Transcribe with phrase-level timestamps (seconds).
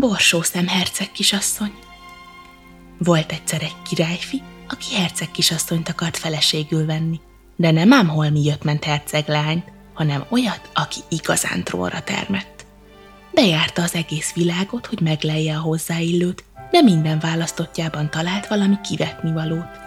[0.00, 1.72] Borsószem herceg kisasszony
[2.98, 7.20] Volt egyszer egy királyfi, aki herceg kisasszonyt akart feleségül venni,
[7.56, 12.64] de nem ám holmi jött-ment herceg lányt, hanem olyat, aki igazán trónra termett.
[13.32, 19.78] Bejárta az egész világot, hogy meglelje a hozzáillőt, de minden választottjában talált valami kivetni valót.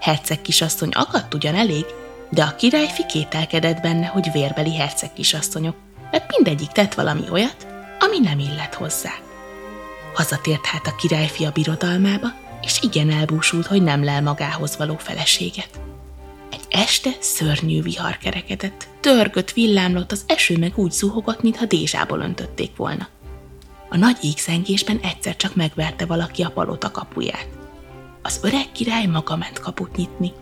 [0.00, 1.84] Herceg kisasszony akadt ugyan elég,
[2.30, 5.76] de a királyfi kételkedett benne, hogy vérbeli herceg kisasszonyok,
[6.10, 7.66] mert mindegyik tett valami olyat,
[7.98, 9.12] ami nem illett hozzá.
[10.14, 12.28] Hazatért hát a királyfi a birodalmába,
[12.62, 15.80] és igen elbúsult, hogy nem lel magához való feleséget.
[16.50, 22.76] Egy este szörnyű vihar kerekedett, törgött, villámlott, az eső meg úgy zuhogott, mintha dézsából öntötték
[22.76, 23.08] volna.
[23.88, 27.48] A nagy égzengésben egyszer csak megverte valaki a palota kapuját.
[28.22, 30.32] Az öreg király maga ment kaput nyitni.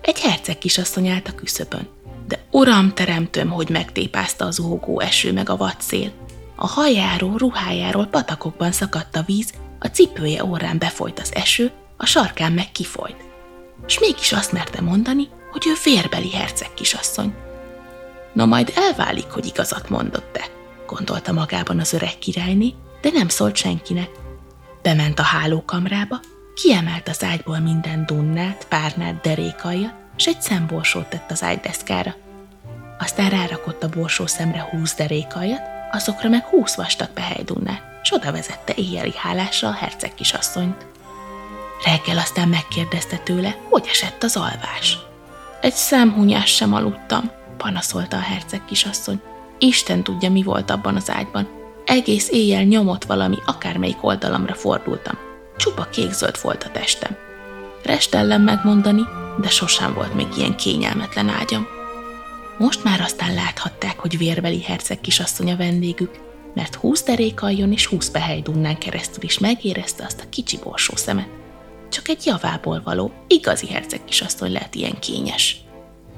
[0.00, 1.88] Egy herceg kisasszony állt a küszöbön,
[2.26, 6.12] de uram teremtöm, hogy megtépázta az zuhogó eső meg a vadszél.
[6.62, 12.52] A hajáról, ruhájáról patakokban szakadt a víz, a cipője órán befolyt az eső, a sarkán
[12.52, 13.24] meg kifolyt.
[13.86, 17.34] És mégis azt merte mondani, hogy ő vérbeli herceg kisasszony.
[18.32, 20.44] Na majd elválik, hogy igazat mondott-e,
[20.86, 24.10] gondolta magában az öreg királyné, de nem szólt senkinek.
[24.82, 26.20] Bement a hálókamrába,
[26.54, 32.14] kiemelt az ágyból minden dunnát, párnát, derékaljat, és egy szemborsót tett az ágydeszkára.
[32.98, 38.72] Aztán rárakott a borsó szemre húsz derékaljat, azokra meg húsz vastag pehelydunnát, s oda vezette
[38.76, 40.86] éjjeli hálásra a herceg kisasszonyt.
[41.84, 44.98] Reggel aztán megkérdezte tőle, hogy esett az alvás.
[45.60, 49.20] Egy szemhunyás sem aludtam, panaszolta a herceg kisasszony.
[49.58, 51.48] Isten tudja, mi volt abban az ágyban.
[51.84, 55.18] Egész éjjel nyomott valami, akármelyik oldalamra fordultam.
[55.56, 57.16] Csupa kékzöld volt a testem.
[57.84, 59.02] Restellem megmondani,
[59.40, 61.66] de sosem volt még ilyen kényelmetlen ágyam.
[62.58, 63.79] Most már aztán láthatták,
[64.10, 66.20] hogy vérbeli herceg kisasszony a vendégük,
[66.54, 71.28] mert húsz derékaljon és húsz behelydunnán keresztül is megérezte azt a kicsi borsó szemet.
[71.88, 75.56] Csak egy javából való, igazi herceg kisasszony lehet ilyen kényes.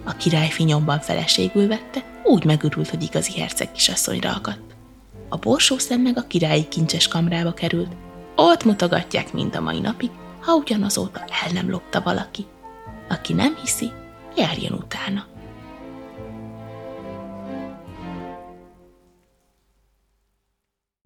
[0.04, 4.74] A király finyomban feleségül vette, úgy megörült, hogy igazi herceg kisasszonyra akadt.
[5.28, 7.92] A borsó szem meg a királyi kincses kamrába került.
[8.36, 10.10] Ott mutogatják mind a mai napig,
[10.40, 12.46] ha ugyanazóta el nem lopta valaki.
[13.08, 13.90] Aki nem hiszi,
[14.36, 15.31] járjon utána.